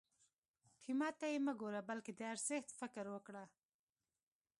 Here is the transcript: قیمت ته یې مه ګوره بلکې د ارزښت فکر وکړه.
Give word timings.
قیمت 0.83 1.13
ته 1.19 1.25
یې 1.33 1.39
مه 1.45 1.53
ګوره 1.61 1.81
بلکې 1.89 2.11
د 2.15 2.21
ارزښت 2.33 2.69
فکر 2.79 3.05
وکړه. 3.13 3.43